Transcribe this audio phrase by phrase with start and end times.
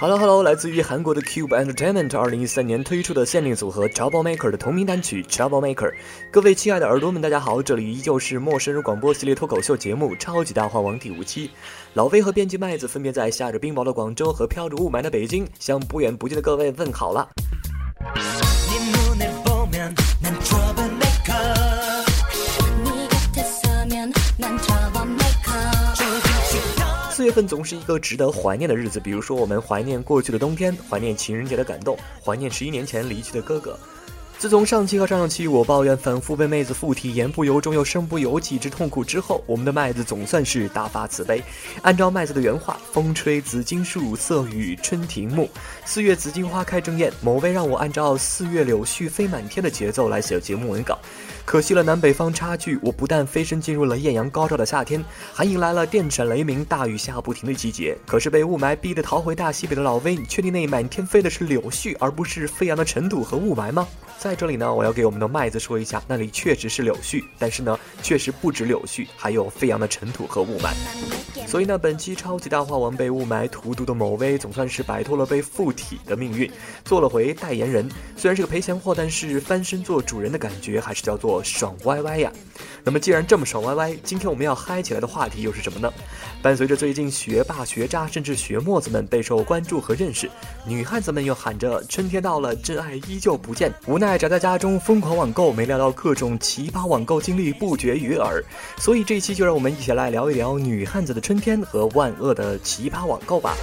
[0.00, 5.92] Hello Hello，来自于韩国的 Cube Entertainment 二零一三年推出的限定组合 Trouble Maker 的同名单曲 Trouble Maker。
[6.32, 11.50] 各位亲爱的耳朵们，大家好，这里依旧是陌生人广播系列脱口秀节目《超级大话王》第五期。
[11.92, 17.28] 老魏和编辑麦子分别在下着冰雹的广州和飘着雾霾的北京，向不远不近的各位问好了。
[27.30, 33.78] 月份总是一个值得怀念的日子，比如说我们怀念过去的冬天，怀念情人节的感动，怀念十一年前离去的哥哥。
[34.36, 41.40] 自从上期和上上期我抱怨反复被妹子附体言不由衷又身不由己之痛苦之后，我们的麦子总算是大发慈悲，
[41.82, 45.48] 按照麦子的原话：“风吹紫荆树，色雨春庭木。
[45.84, 50.98] 四月紫荆花开正艳。”某位让我按照“四月柳絮飞满天”的节奏来写节目文稿。
[51.50, 57.98] 可惜了南北方差距，我不但飞身进入了艳阳高照的夏天，还迎来了电闪雷鸣、大雨下不停的季节。
[58.06, 63.88] 可是被雾霾逼得逃回大西北的老威，你确定那满天飞的是柳絮，而不是飞扬的尘土和雾霾吗？
[64.20, 70.74] 在这里呢，我要给我们的麦子说一下，那里确实是柳絮，但是呢，确实不止柳絮，还有飞扬的尘土和雾霾。
[71.46, 76.52] 所以呢，本期超级大话王被雾霾荼毒的某威，总算是摆脱了被附体的命运，
[76.84, 77.90] 做了回代言人。
[78.14, 81.42] 虽然是个赔钱货，但是翻身做主人的感觉还是叫做。
[81.42, 82.30] 爽歪歪呀！
[82.84, 85.90] 那么既然这么爽歪歪，今天我们要嗨起来的话题又是什么呢？
[86.42, 90.30] 伴随着最近学霸、学渣甚至学沫子们备受关注和认识，
[90.66, 93.72] 女汉子们又喊着春天到了，真爱依旧不见。
[93.86, 98.42] 无奈宅在家中疯狂网购，没料到各种奇葩网购经历不绝于耳。
[98.78, 103.54] 所以这一期就让我们一起来聊一聊女汉子的春天和万恶的奇葩网购吧。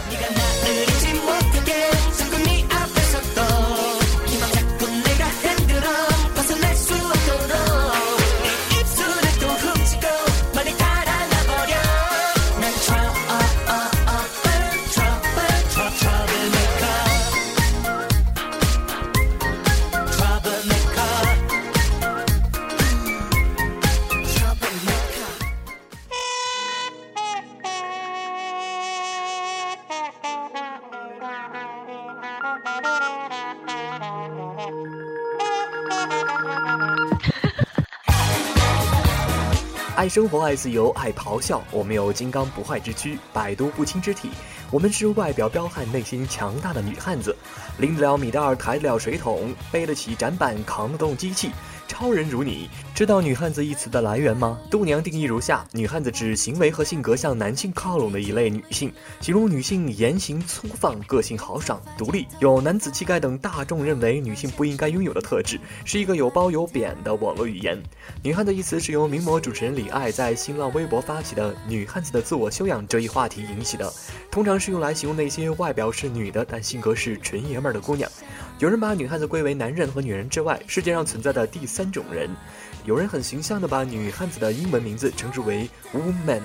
[40.07, 41.63] 生活，爱自由，爱咆哮。
[41.71, 44.29] 我们有金刚不坏之躯，百毒不侵之体。
[44.69, 47.35] 我们是外表彪悍、内心强大的女汉子，
[47.77, 51.51] 拎得了米袋，抬得了水桶，背得起展板，扛得动机器。
[51.97, 54.59] 超人如你，知道“女汉子”一词的来源吗？
[54.69, 67.81] 度娘定义如下：女汉子指行为和性格向男性靠拢的一类女性，形容女性言行粗放、个性豪爽、独立、有男子气概等大众认为女性不应该拥有的特质，是一个有褒有贬的网络语言。
[68.21, 73.91] 女汉子一词是由名模主持人李艾在新浪微博发起的“女汉子的自我修养”这一话题引起的，
[74.29, 78.07] 通常是用来形容那些外表是女的，但性格是纯爷们儿的姑娘。
[78.59, 82.27] 有人把女汉子归为男人和女人之外世界上存在的第三种人，
[82.85, 86.41] 有人很形象地把女汉子的英文名字称之为 woman，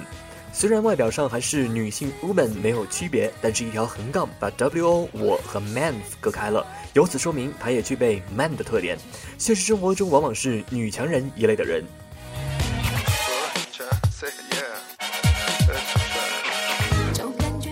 [0.52, 8.98] 虽然外表上还是女性 woman 没有区别，但是一条横杠把 wo 我和 man 隔开了，由此说明她也具备 man 的特点。
[9.38, 11.82] 现实生活中往往是女强人一类的人。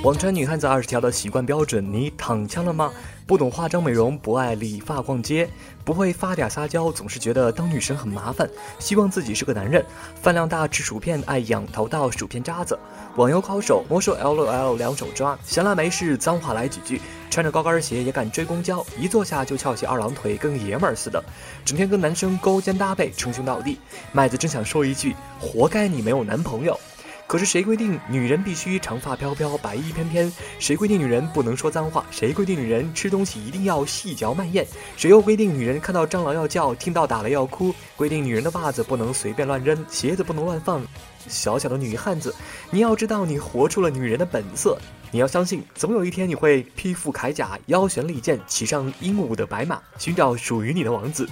[0.02, 2.90] 网传女汉子二十条的习惯标准，你躺枪了吗？
[3.30, 5.48] 不懂化妆美容，不爱理发逛街，
[5.84, 9.86] 不会发嗲撒娇，总是觉得当女神很麻烦，希望自己是个男人。
[10.20, 12.76] 饭量大，吃薯片，爱仰头到薯片渣子。
[13.14, 15.38] 网游高手，魔兽 L O L 两手抓。
[15.44, 17.00] 闲来没事，脏话来几句。
[17.30, 21.22] 穿着高跟鞋也敢追公交，一坐下就翘起二郎腿，跟爷们儿似的。
[21.64, 23.78] 整天跟男生勾肩搭背，称兄道弟。
[24.10, 26.76] 麦子真想说一句，活该你没有男朋友。
[27.30, 30.32] 可是谁规定女人必须长发飘飘、白衣翩翩？
[30.58, 32.04] 谁规定女人不能说脏话？
[32.10, 34.66] 谁规定女人吃东西一定要细嚼慢咽？
[34.96, 37.72] 谁又规定女人看到蟑螂要叫，听到打雷要哭？
[37.94, 40.84] 规定女人的袜子不能随便乱扔，鞋子不能乱放？
[41.28, 42.34] 小小的女汉子，
[42.68, 44.76] 你要知道，你活出了女人的本色。
[45.12, 51.28] 你要相信，总有一天你会披副铠甲，腰悬利剑，骑上英武的白马，寻找属于你的王子。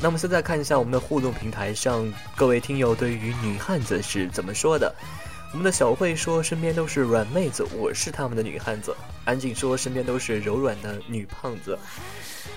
[0.00, 4.94] 那么现在看一下我们的互动平台上各位听友对于女汉子是怎么说的。
[5.52, 8.94] 我们的小慧说身边都是软妹子，我是他们的女汉子。
[9.24, 11.76] 安静说身边都是柔软的女胖子。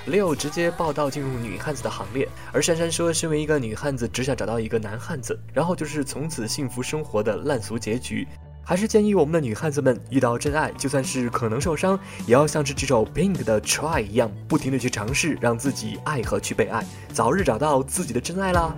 [0.06, 2.28] 六直接报道进入女汉子的行列。
[2.52, 8.28] 而珊珊说，身为一个女汉子，只想找到一个男汉子，然后就是从此幸福生活的烂俗结局。
[8.64, 18.74] 还是建议我们的女汉子们遇到真爱，就算是可能受伤，也要像是这首 Pink 的 Try 一样，不停的去尝试，让自己爱和去被爱，早日找到自己的真爱啦。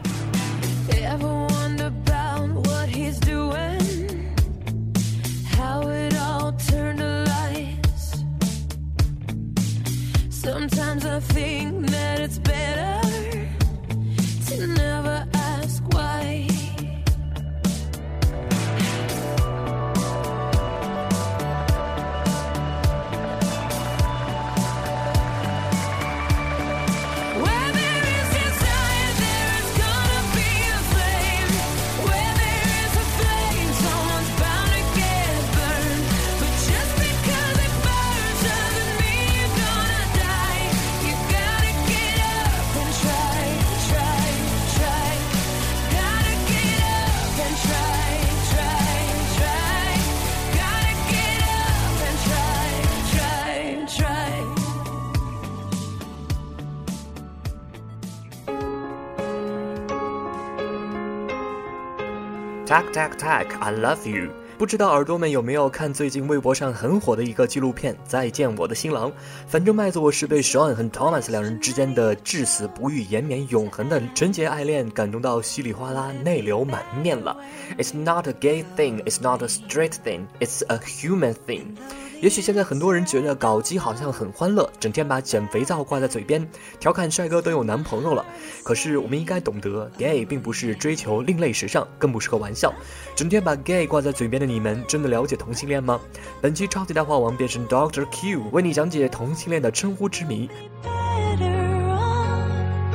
[62.74, 64.32] Tack tack tack, I love you。
[64.58, 69.12] 不知道耳朵们有没有看最近微博上很火的一个纪录片《再见我的新郎》？
[69.46, 77.38] 反正麦子我是被 Sean 和 Thomas 两人之间的至死不渝、延绵永恒的纯洁爱恋感动到稀里哗啦、泪流满面了。
[77.78, 81.76] It's not a gay thing, it's not a straight thing, it's a human thing。
[82.22, 86.48] 也许现在很多人觉得搞基好像很欢乐，整天把减肥皂挂在嘴边，
[86.80, 88.26] 调侃帅哥都有男朋友了。
[88.64, 92.74] 可是我们应该懂得，gay 并不是追求另类时尚，更不是个玩笑。
[93.14, 96.00] 整天把 gay 挂在嘴边的你们，真的了解同性恋吗？
[96.42, 100.50] 本期超级大话王变身 Doctor Q，为你讲解同性恋的称呼之谜。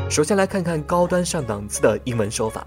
[0.08, 2.66] 首先来看看高端上档次的英文说法。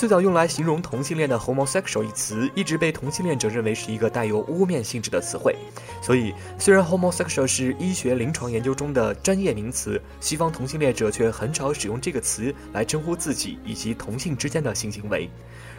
[0.00, 5.54] 最早用来形容同性恋的 homosexual 一词，一直被同性恋者认为是一个带有污蔑性质的词汇。
[6.00, 15.28] 所以，虽然 homosexual 是医学临床研究中的专业名词，西方同性恋者却很少使用这个词来称呼自己以及同性之间的性行为。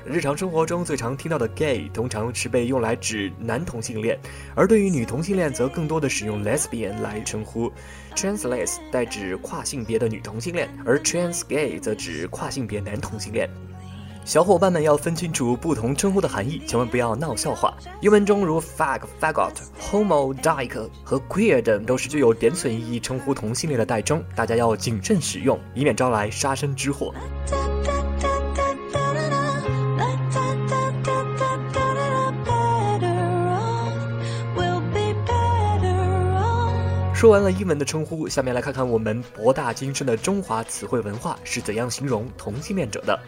[0.05, 4.15] 日常生活中最常听到的 gay 通常是被用来指男同性恋，
[4.53, 7.73] 而对于女同性恋则更多的使用 lesbian 来称呼。
[8.15, 13.49] transless 代指跨性别的女同性恋，而 trans gay 则指跨性别男同性恋。
[14.23, 17.73] 小伙伴们要分清楚不同称呼的含义，千万不要闹笑话。
[18.01, 19.51] 英文中如 fag、faggot、
[19.81, 27.13] homo、dyke 和 queer 等都是具有贬损意义称呼同性恋的代称，大家要谨慎使用，以免招来杀身之祸。
[37.13, 43.19] 说完了英文的称呼，下面来看看我们博大精深的中华词汇文化是怎样形容同性恋者的。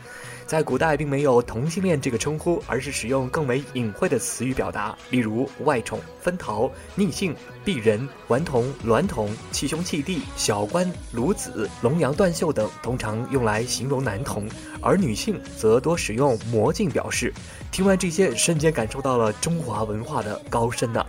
[0.45, 7.35] 在古代并没有同性恋这个称呼，而是使用更为隐晦的词语表达，例如外宠、分桃、逆性、
[7.65, 14.45] 鄙人、顽童、娈童、弃兄弃弟、小官、卢子、龙阳断袖等，通常用来形容男童；
[14.81, 17.33] 而女性则多使用魔镜表示。
[17.71, 21.03] 听完这些，瞬间感受到了中华文化的高深呢。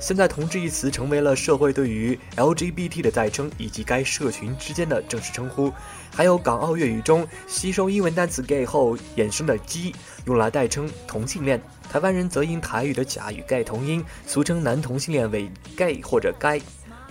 [0.00, 5.72] 现在，同志一词成为了社会对于 LGBT 的代称，以及该社群之间的正式称呼。
[6.12, 9.94] 还有港澳粤语中吸收英文单词 gay 后衍生的基，
[10.24, 11.62] 用来代称同性恋。
[11.88, 16.60] 台湾人则因台语的甲与 “gay” 同音，俗称男同性恋为 gay 或者 “gay”。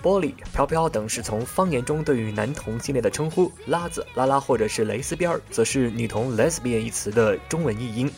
[0.02, 3.50] 玻璃、飘飘等是从方言中对于男同性恋的称呼。
[3.66, 8.10] 拉子、拉拉或者是蕾丝边儿，则是女同 lesbian 一词的中文译音。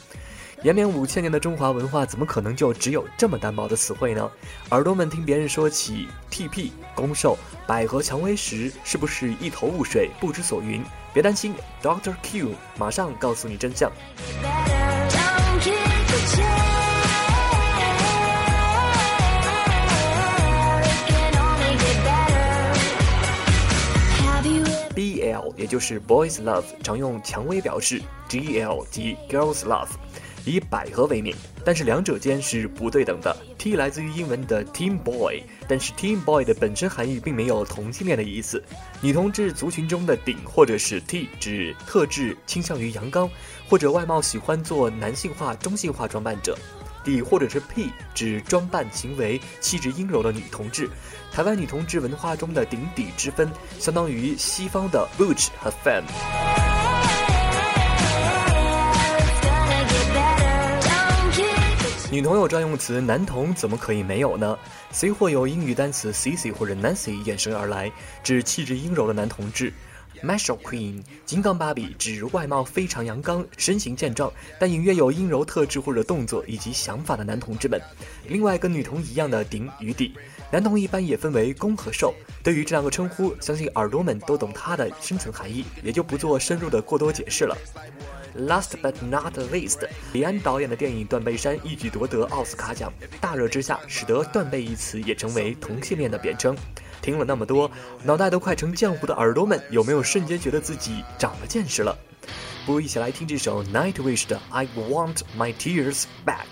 [0.64, 4.30] 延绵五千年的中华文化，怎么可能就只有这么单薄的词汇呢？
[4.71, 10.83] 耳朵们听别人说起 TP、攻受、百合蔷薇时，是不是一头雾水、不知所云？
[11.12, 13.92] 别担心，Doctor Q 马上告诉你真相。
[24.94, 29.88] BL 也就是 Boys Love，常用蔷薇表示；GL 即 Girls Love。
[30.44, 31.34] 以百合为名，
[31.64, 33.36] 但是两者间是不对等的。
[33.58, 38.62] T 来自于英文的 Team Boy，但是 Team Boy 的本身含义并没有同性恋的意思。
[39.00, 43.30] 女同志族群中的顶或者是 T 指特质倾向于阳刚，
[43.68, 46.58] 或者外貌喜欢做男性化、中性化装扮者。
[47.04, 50.88] ，D 或者是 P 指装扮行为气质阴柔的女同志。
[51.32, 56.63] 台湾女同志文化中的顶底之分，相当于西方的 butch 和 femme。
[62.14, 64.56] 女同有专用词，男同怎么可以没有呢
[64.92, 67.90] ？C 或有英语单词 c c 或者 Nancy 衍生而来，
[68.23, 69.73] 指气质阴柔的男同志。
[70.23, 77.80] Marshall Queen 金刚芭比指外貌非常阳刚、身形健壮，但隐约有阴柔特质或者动作以及想法的男同志们。
[78.28, 80.14] 另外，跟女同一样的顶与底，
[80.52, 82.14] 男同一般也分为攻和受。
[82.44, 87.56] 对于这两个称呼，相信耳朵们都懂它的深层含义，也就不做深入的过多解释了。
[88.37, 89.79] Last but not least，
[90.12, 96.57] 李安导演的电影《断背山》一举夺得奥斯卡奖，大热之下，使得“断背”一词也成为同性恋的贬称。
[97.00, 97.71] 听了那么多，
[98.03, 101.97] 脑袋都快成浆糊的耳朵们，有没有瞬间觉得自己长了见识了？
[102.67, 106.49] 不如一起来听这首 Nightwish 的《I Want My Tears Back》。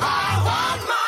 [0.00, 1.03] I want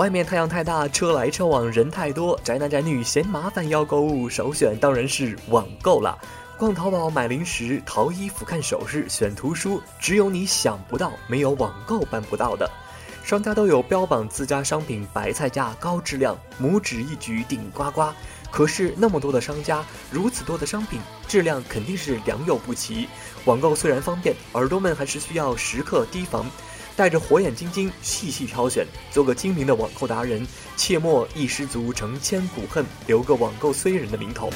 [0.00, 6.16] 外面太阳太大，车来车往，人太多，宅男宅女嫌麻烦要购物，首选当然是网购啦。
[6.56, 12.66] 逛淘宝买零食、淘衣服、看首饰、选图书，只有你想不到，没有网购办不到的。
[13.22, 18.10] 商家都有标榜自家商品白菜价、高质量，拇指一举顶呱呱。
[18.50, 23.06] 可是那么多的商家，如此多的商品，质量肯定是良莠不齐。
[23.44, 26.46] 网购虽然方便，耳朵们还是需要时刻提防。
[27.00, 34.50] 带着火眼金睛，细细挑选，做个精明的网购达人，切莫一失足成千古恨，留个网购虽人的名头。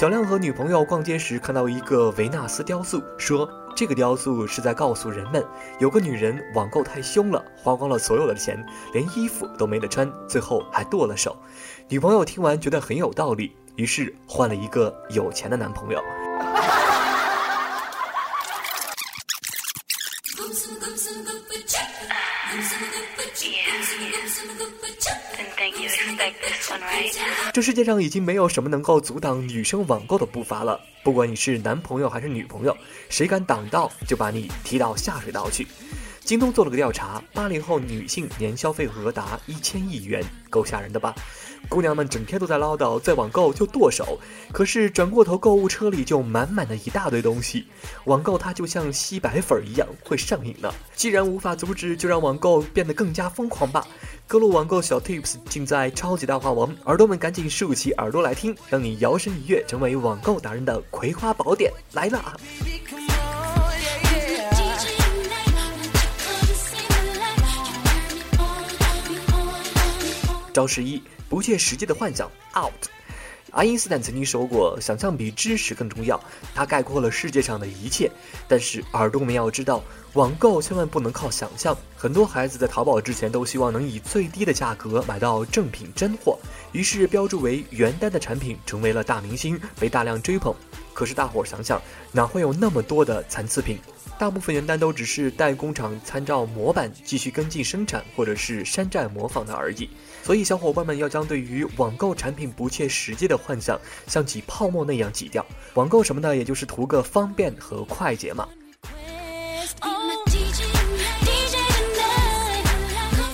[0.00, 5.44] 小亮和女朋友逛街时看到一个维纳斯雕塑，说这个雕塑是在告诉人们，
[5.78, 8.64] 有个女人网购太凶了，花光了所有的钱，
[8.94, 11.36] 连衣服都没得穿，最后还剁了手。
[11.86, 16.00] 女朋友听完觉得很有道理，于是换了一个有钱的男朋友。
[27.52, 30.80] 这世界上已经没有什么能够阻挡女生网购的步伐了。
[31.02, 32.76] 不管你是男朋友还是女朋友，
[33.08, 35.66] 谁敢挡道，就把你踢到下水道去。
[36.20, 41.14] 京东做了个调查，八零后女性年消费额达一千亿元，够吓人的吧？
[41.68, 44.18] 姑娘们整天都在唠叨，在网购就剁手，
[44.52, 47.66] 可是转过头购物车里就满满的一大堆东西。
[48.04, 50.72] 网购它就像吸白粉一样，会上瘾的。
[50.94, 53.86] 既然无法阻止，就让网购变得更加疯狂吧。
[54.26, 62.36] 各路网购小 tips 尽在超级大话王，耳朵们赶紧竖起耳朵来听，让你摇身一跃成为网购达人的葵花宝典来了啊
[70.52, 72.88] 招式一：不切实际的幻想 out。
[73.52, 76.22] 爱因斯坦曾经说过：“想象比知识更重要。”
[76.54, 78.08] 它概括了世界上的一切。
[78.46, 79.82] 但是耳朵们要知道，
[80.14, 81.76] 网购千万不能靠想象。
[81.96, 86.38] 很多孩子在淘宝之前都希望能以最低的价格买到正品真货，
[86.72, 90.54] 于是标注为原单的产品成为了大明星，被大量追捧。
[90.92, 91.80] 可是大伙儿想想，
[92.12, 93.78] 哪会有那么多的残次品？
[94.18, 99.88] 大部分原单都只是代工厂参照模板继续跟进生产，或者是山寨模仿的而已。
[100.22, 105.46] 所以，小伙伴们要将对于网购产品不切实际的幻想，像挤泡沫那样挤掉。
[105.74, 108.46] 网购什么的，也就是图个方便和快捷嘛。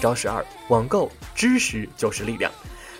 [0.07, 2.49] 招十二：网购知识就是力量。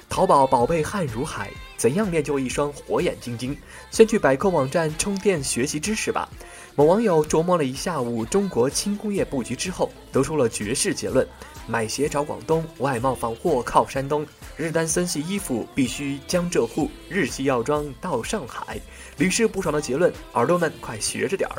[0.09, 3.57] 淘宝宝贝汉如海，怎样练就一双火眼金睛？
[3.93, 6.29] 先去百科网站充电学习知识吧。
[6.75, 11.25] 某网友琢磨了一下午中国轻工业布局之后，得出了绝世结论：
[11.69, 18.81] 买鞋找广东，外贸放货靠山东，日单森系衣服必须江浙沪，日系药妆到上海。
[19.17, 21.55] 屡试不爽的结论，耳朵们快学着点儿。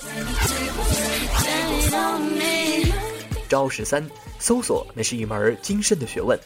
[3.47, 4.07] 招十三：
[4.39, 6.37] 搜索，那是一门精深的学问。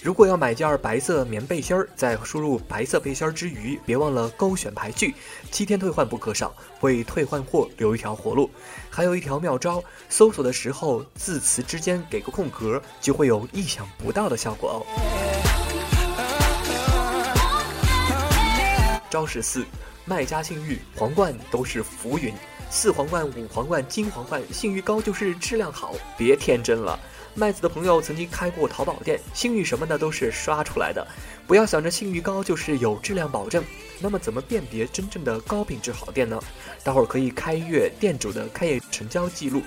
[0.00, 5.14] 如果要买件白色棉背心儿，在输入白色背心儿之余，别忘了勾选排序，
[5.50, 8.50] 七天退换不可少，为退换货留一条活路。
[8.90, 14.86] 还有一条妙招，搜索的时候字词之间给个空格，就会有意想不到的效果哦。
[19.08, 19.64] 招十四：
[20.04, 22.34] 卖家信誉，皇冠都是浮云，
[22.70, 26.98] 四皇冠、五皇冠、金皇冠，信誉高就是质量好，别天真了。
[27.36, 31.06] 麦子的朋友曾经开过淘宝店，信誉什么的都是刷出来的，
[31.46, 33.64] 不要想着信誉高就是有质量保证。
[34.00, 36.40] 那么怎么辨别真正的高品质好店呢？
[36.82, 39.62] 待会儿可以开阅店主的开业成交记录，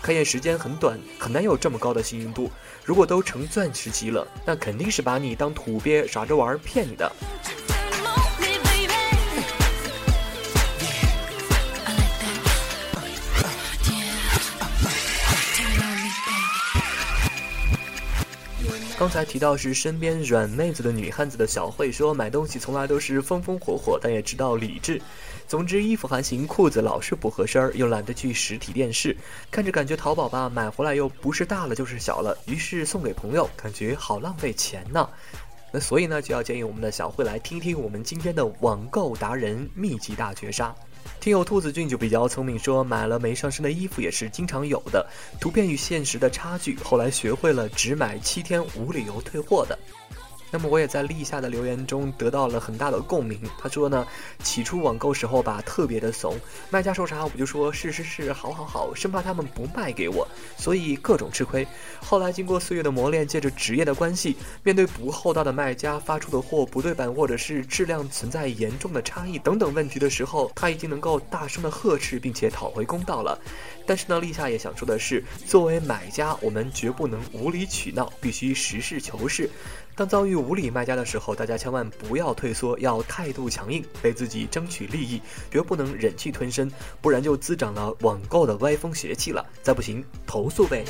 [0.00, 2.50] 开业时间很短，很难有这么高的信誉度。
[2.84, 7.10] 如果都成钻石级了，那肯定是把你当土鳖耍着玩儿骗你的。
[18.98, 25.00] 刚才提到是身边软妹子的女汉子的小慧说，买东西从来都是风风火火，但也知道理智。
[25.46, 29.16] 总之，衣服还行，裤子老是不合身儿，又懒得去实体店试，
[29.52, 35.08] 看着感觉淘宝吧，买回来又不是大了就是小了，于是送给朋友，感觉好浪费钱呢。
[35.70, 40.74] 那所以呢，就要建议我们的小慧来听听我们今天的网购达人秘籍大绝杀。
[41.28, 45.06] 听友兔子俊就比较聪明，说买了没上身的衣服也是经常有的，
[45.38, 49.78] 图片与现实的差距，后来学会了只买七天无理由退货的。
[50.50, 53.40] 那么我也在立夏的留言中得到了很大的共鸣。
[53.58, 54.06] 他说呢，
[54.42, 56.36] 起初网购时候吧特别的怂，
[56.70, 60.26] 卖家说啥我就说是是是，好好好，生怕他们不卖给我，
[60.56, 61.66] 所以各种吃亏。
[62.00, 73.38] 后来经过岁月的磨练，借着职业的关系，面对不厚道的卖家发出的货不对版或者是质量存在严重的差异等等问题的时候，他已经能够大声的呵斥并且讨回公道了。
[73.86, 79.48] 但是呢，立夏也想说的是，作为买家，我们绝不能无理取闹，必须实事求是。
[79.98, 89.44] 当遭遇无理卖家的时候，大家千万不要退缩，要态度强硬，为自己争取利益，绝不能忍气吞声，不然就滋长了网购的歪风邪气了。
[89.60, 90.84] 再不行，投诉呗。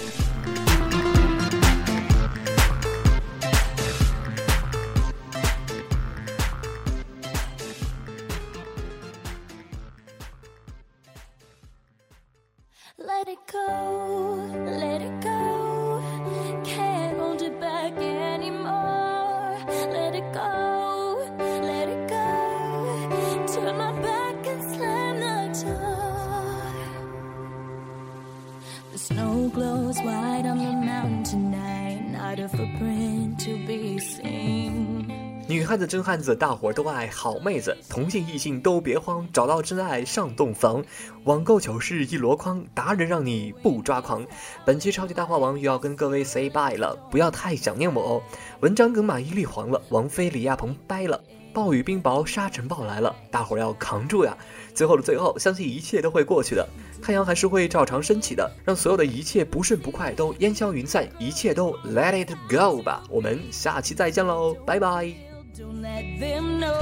[35.48, 40.84] 女汉子真汉子，大伙儿都爱好妹子，同性异性都别慌，找到真爱上洞房。
[41.24, 44.26] 网购糗事一箩筐，达人让你不抓狂。
[44.66, 48.22] 本期超级大话王又要跟各位 say bye 了，不要太想念我哦。
[48.60, 51.18] 文章跟马伊琍黄了，王菲李亚鹏掰了，
[51.54, 54.36] 暴雨冰雹沙尘暴来了，大伙儿要扛住呀！
[54.74, 56.68] 最后的最后，相信一切都会过去的，
[57.00, 63.02] 太阳还是会照常升起的，让所有的一切不顺不快都烟消云散，一切都 let it go 吧。
[63.08, 65.27] 我们下期再见喽，拜拜。
[65.58, 66.78] Don't let them know.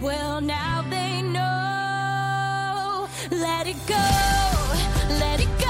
[0.00, 3.06] Well, now they know.
[3.30, 3.96] Let it go,
[5.18, 5.69] let it go.